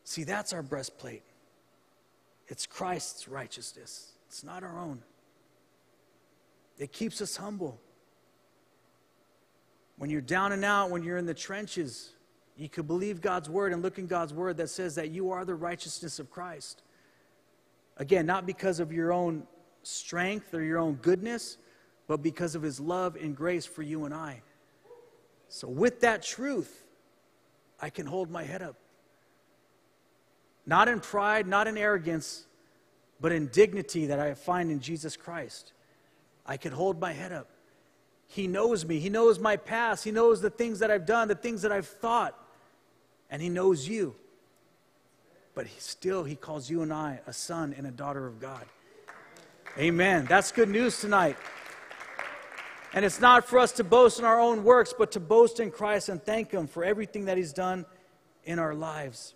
[0.04, 1.24] See, that's our breastplate.
[2.48, 5.02] It's Christ's righteousness, it's not our own.
[6.78, 7.80] It keeps us humble.
[9.98, 12.14] When you're down and out, when you're in the trenches,
[12.58, 15.46] you can believe God's word and look in God's word that says that you are
[15.46, 16.82] the righteousness of Christ.
[17.98, 19.44] Again, not because of your own
[19.84, 21.58] strength or your own goodness,
[22.08, 24.42] but because of his love and grace for you and I.
[25.48, 26.86] So, with that truth,
[27.80, 28.76] I can hold my head up.
[30.66, 32.46] Not in pride, not in arrogance,
[33.20, 35.74] but in dignity that I find in Jesus Christ.
[36.46, 37.50] I can hold my head up.
[38.28, 39.00] He knows me.
[39.00, 40.04] He knows my past.
[40.04, 42.38] He knows the things that I've done, the things that I've thought.
[43.30, 44.16] And He knows you.
[45.56, 48.66] But he, still, He calls you and I a son and a daughter of God.
[49.78, 50.26] Amen.
[50.26, 51.38] That's good news tonight.
[52.94, 55.72] And it's not for us to boast in our own works, but to boast in
[55.72, 57.86] Christ and thank Him for everything that He's done
[58.46, 59.34] in our lives.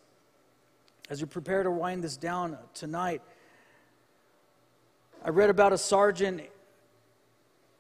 [1.10, 3.22] As we prepare to wind this down tonight,
[5.24, 6.42] I read about a sergeant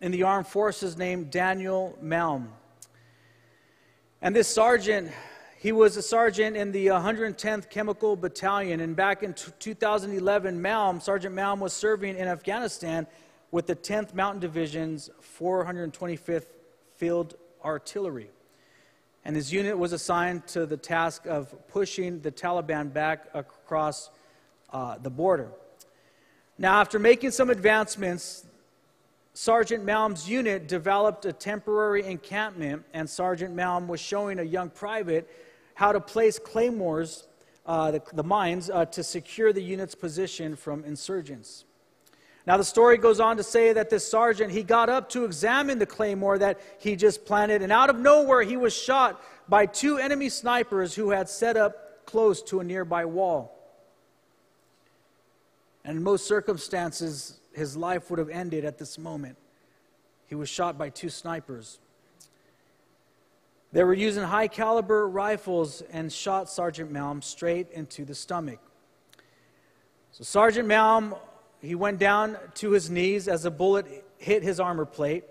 [0.01, 2.47] in the armed forces named Daniel Malm.
[4.21, 5.11] And this sergeant,
[5.59, 8.79] he was a sergeant in the 110th Chemical Battalion.
[8.79, 13.07] And back in t- 2011, Malm, Sergeant Malm, was serving in Afghanistan
[13.51, 16.47] with the 10th Mountain Division's 425th
[16.95, 18.29] Field Artillery.
[19.23, 24.09] And his unit was assigned to the task of pushing the Taliban back across
[24.71, 25.51] uh, the border.
[26.57, 28.45] Now, after making some advancements,
[29.37, 35.29] Sergeant Malm's unit developed a temporary encampment, and Sergeant Malm was showing a young private
[35.75, 37.27] how to place claymores,
[37.67, 41.65] uh, the, the, mines, uh, to secure the unit's position from insurgents.
[42.47, 45.77] Now, the story goes on to say that this sergeant, he got up to examine
[45.77, 49.99] the claymore that he just planted, and out of nowhere, he was shot by two
[49.99, 53.53] enemy snipers who had set up close to a nearby wall.
[55.85, 59.35] And in most circumstances, his life would have ended at this moment.
[60.27, 61.79] He was shot by two snipers.
[63.71, 68.59] They were using high caliber rifles and shot Sergeant Malm straight into the stomach.
[70.11, 71.17] So Sergeant Malm,
[71.59, 75.23] he went down to his knees as a bullet hit his armor plate.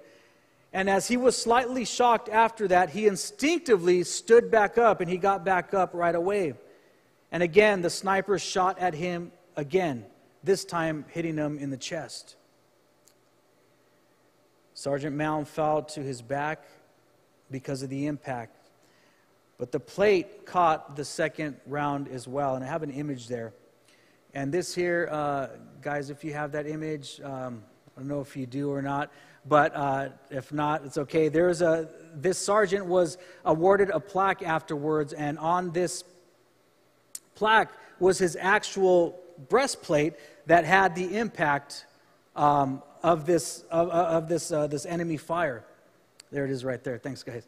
[0.72, 5.16] And as he was slightly shocked after that, he instinctively stood back up and he
[5.16, 6.54] got back up right away.
[7.30, 10.04] And again, the sniper shot at him again
[10.42, 12.36] this time hitting him in the chest.
[14.74, 16.64] Sergeant Malm fell to his back
[17.50, 18.56] because of the impact.
[19.58, 22.56] But the plate caught the second round as well.
[22.56, 23.54] And I have an image there.
[24.34, 25.48] And this here, uh,
[25.80, 27.62] guys, if you have that image, um,
[27.96, 29.10] I don't know if you do or not,
[29.46, 31.30] but uh, if not, it's okay.
[31.30, 33.16] There's a this sergeant was
[33.46, 36.04] awarded a plaque afterwards, and on this
[37.34, 39.18] plaque was his actual
[39.48, 40.14] breastplate
[40.46, 41.86] that had the impact
[42.34, 45.64] um, of this of, of this uh, this enemy fire.
[46.32, 46.98] There it is, right there.
[46.98, 47.46] Thanks, guys.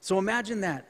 [0.00, 0.86] So imagine that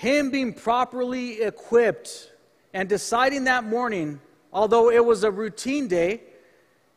[0.00, 2.32] him being properly equipped
[2.72, 4.18] and deciding that morning,
[4.50, 6.22] although it was a routine day,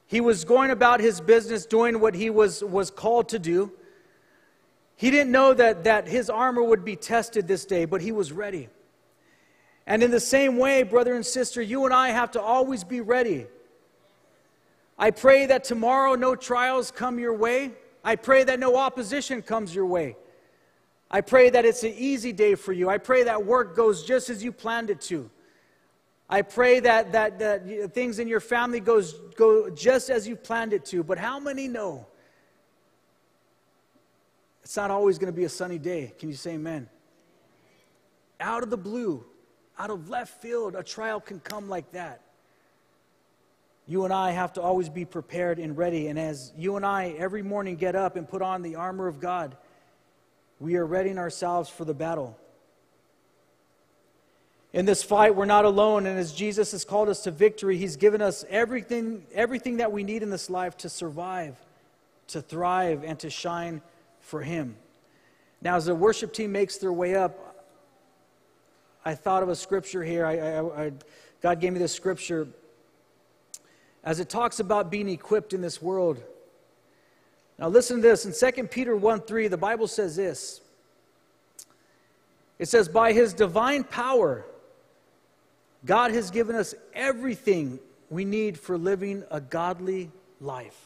[0.07, 3.73] he was going about his business doing what he was, was called to do.
[4.95, 8.31] He didn't know that, that his armor would be tested this day, but he was
[8.31, 8.69] ready.
[9.86, 13.01] And in the same way, brother and sister, you and I have to always be
[13.01, 13.47] ready.
[14.97, 17.71] I pray that tomorrow no trials come your way.
[18.03, 20.15] I pray that no opposition comes your way.
[21.09, 22.89] I pray that it's an easy day for you.
[22.89, 25.29] I pray that work goes just as you planned it to.
[26.29, 30.73] I pray that, that, that things in your family goes, go just as you planned
[30.73, 31.03] it to.
[31.03, 32.07] But how many know
[34.63, 36.13] it's not always going to be a sunny day?
[36.17, 36.89] Can you say amen?
[38.39, 39.23] Out of the blue,
[39.78, 42.21] out of left field, a trial can come like that.
[43.88, 46.07] You and I have to always be prepared and ready.
[46.07, 49.19] And as you and I every morning get up and put on the armor of
[49.19, 49.57] God,
[50.59, 52.38] we are readying ourselves for the battle.
[54.71, 57.95] In this fight, we're not alone, and as Jesus has called us to victory, He's
[57.95, 61.55] given us everything, everything that we need in this life to survive,
[62.30, 63.84] to thrive, and to shine
[64.21, 64.76] for Him.
[65.61, 67.52] Now, as the worship team makes their way up,
[69.05, 70.25] I thought of a scripture here.
[70.25, 70.91] I, I, I,
[71.41, 72.47] God gave me this scripture
[74.03, 76.21] as it talks about being equipped in this world.
[77.59, 78.25] Now, listen to this.
[78.25, 80.61] In 2 Peter 1 3, the Bible says this
[82.59, 84.45] It says, By His divine power,
[85.85, 87.79] God has given us everything
[88.09, 90.79] we need for living a godly life.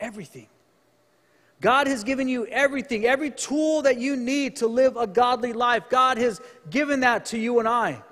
[0.00, 0.48] Everything.
[1.62, 5.84] God has given you everything, every tool that you need to live a godly life.
[5.88, 8.02] God has given that to you and I.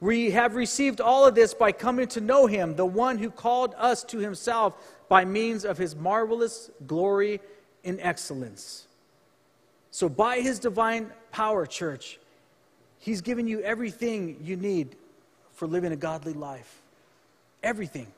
[0.00, 3.74] We have received all of this by coming to know Him, the one who called
[3.78, 4.74] us to Himself
[5.08, 7.40] by means of His marvelous glory
[7.84, 8.86] and excellence.
[9.90, 12.18] So, by His divine power, church,
[12.98, 14.94] He's given you everything you need
[15.54, 16.82] for living a godly life.
[17.62, 18.08] Everything.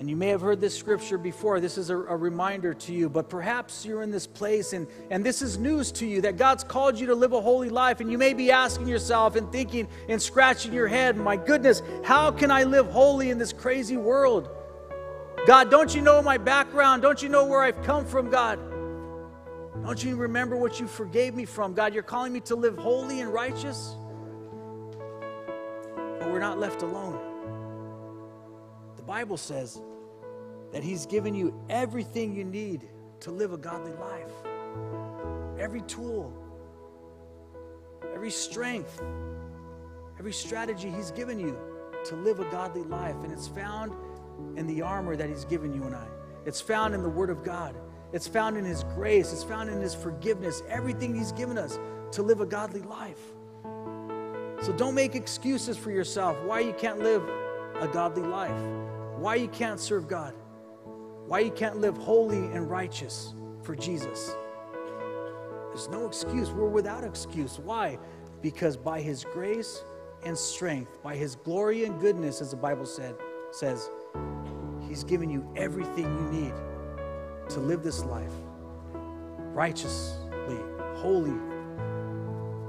[0.00, 1.60] And you may have heard this scripture before.
[1.60, 5.22] This is a, a, reminder to you, but perhaps you're in this place and, and
[5.22, 8.00] this is news to you that God's called you to live a holy life.
[8.00, 12.30] And you may be asking yourself and thinking and scratching your head, my goodness, how
[12.30, 14.48] can I live holy in this crazy world?
[15.46, 17.02] God, don't you know my background?
[17.02, 18.58] Don't you know where I've come from, God?
[19.84, 21.74] Don't you remember what you forgave me from?
[21.74, 23.96] God, you're calling me to live holy and righteous.
[25.94, 27.29] But we're not left alone.
[29.10, 29.82] Bible says
[30.70, 32.82] that He's given you everything you need
[33.18, 34.30] to live a godly life
[35.58, 36.32] every tool,
[38.14, 39.02] every strength,
[40.20, 41.58] every strategy He's given you
[42.04, 43.16] to live a godly life.
[43.24, 43.92] And it's found
[44.56, 46.06] in the armor that He's given you and I,
[46.46, 47.74] it's found in the Word of God.
[48.12, 51.80] It's found in His grace, it's found in His forgiveness, everything He's given us
[52.12, 53.20] to live a godly life.
[54.62, 57.28] So don't make excuses for yourself why you can't live
[57.80, 58.62] a godly life,
[59.20, 60.34] why you can't serve God,
[61.26, 64.34] why you can't live holy and righteous for Jesus.
[65.68, 66.50] There's no excuse.
[66.50, 67.58] We're without excuse.
[67.58, 67.98] Why?
[68.40, 69.84] Because by His grace
[70.24, 73.14] and strength, by His glory and goodness, as the Bible said,
[73.50, 73.90] says,
[74.88, 76.54] He's given you everything you need
[77.50, 78.32] to live this life
[79.52, 80.58] righteously,
[80.94, 81.38] holy.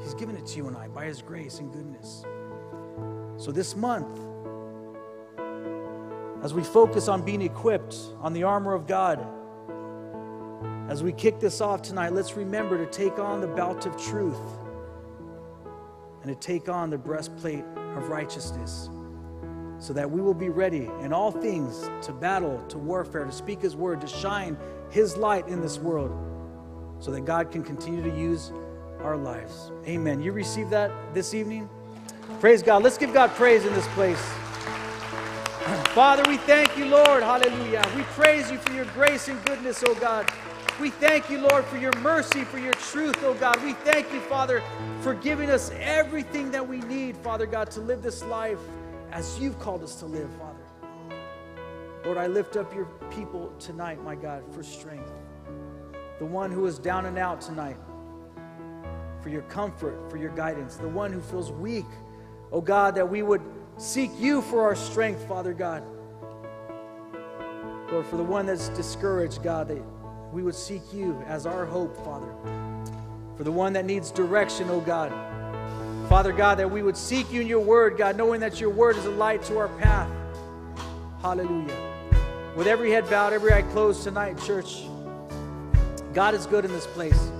[0.01, 2.25] He's given it to you and I by His grace and goodness.
[3.37, 4.19] So this month,
[6.41, 9.25] as we focus on being equipped on the armor of God,
[10.89, 14.39] as we kick this off tonight, let's remember to take on the belt of truth
[16.23, 17.63] and to take on the breastplate
[17.95, 18.89] of righteousness
[19.79, 23.61] so that we will be ready in all things to battle, to warfare, to speak
[23.61, 24.57] His word, to shine
[24.89, 26.11] His light in this world,
[26.99, 28.51] so that God can continue to use
[29.01, 29.71] our lives.
[29.87, 30.21] Amen.
[30.21, 31.67] You receive that this evening?
[32.39, 32.83] Praise God.
[32.83, 34.21] Let's give God praise in this place.
[35.93, 37.21] Father, we thank you, Lord.
[37.21, 37.83] Hallelujah.
[37.97, 40.25] We praise you for your grace and goodness, oh God.
[40.79, 43.61] We thank you, Lord, for your mercy, for your truth, oh God.
[43.61, 44.63] We thank you, Father,
[45.01, 48.57] for giving us everything that we need, Father God, to live this life
[49.11, 51.17] as you've called us to live, Father.
[52.05, 55.11] Lord, I lift up your people tonight, my God, for strength.
[56.19, 57.75] The one who is down and out tonight,
[59.21, 60.77] for your comfort, for your guidance.
[60.77, 61.85] The one who feels weak,
[62.51, 63.41] Oh God, that we would
[63.78, 65.84] seek you for our strength, Father God.
[67.91, 69.84] Lord, for the one that's discouraged, God, that
[70.32, 72.34] we would seek you as our hope, Father.
[73.36, 75.11] For the one that needs direction, oh God.
[76.07, 78.97] Father God, that we would seek you in your word, God, knowing that your word
[78.97, 80.09] is a light to our path.
[81.22, 81.76] Hallelujah.
[82.55, 84.84] With every head bowed, every eye closed tonight, church,
[86.13, 87.32] God is good in this place.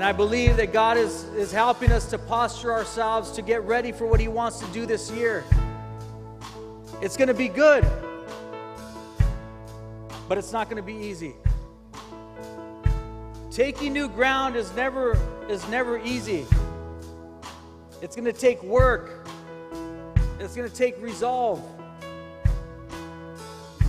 [0.00, 3.92] And I believe that God is, is helping us to posture ourselves to get ready
[3.92, 5.44] for what He wants to do this year.
[7.02, 7.86] It's going to be good,
[10.26, 11.34] but it's not going to be easy.
[13.50, 15.18] Taking new ground is never,
[15.50, 16.46] is never easy.
[18.00, 19.28] It's going to take work,
[20.38, 21.62] it's going to take resolve.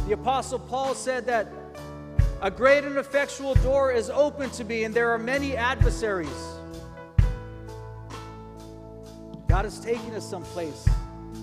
[0.08, 1.48] The Apostle Paul said that
[2.42, 6.30] a great and effectual door is open to me, and there are many adversaries.
[9.48, 10.88] God is taking us someplace.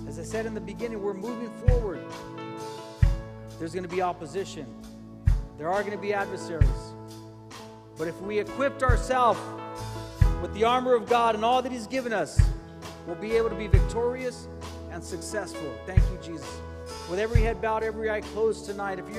[0.09, 2.05] As I said in the beginning, we're moving forward.
[3.59, 4.67] There's going to be opposition,
[5.57, 6.69] there are going to be adversaries.
[7.97, 9.41] But if we equipped ourselves
[10.43, 12.41] with the armor of God and all that He's given us,
[13.07, 14.49] we'll be able to be victorious
[14.91, 15.73] and successful.
[15.87, 16.61] Thank you, Jesus.
[17.11, 19.17] With every head bowed, every eye closed tonight, if you're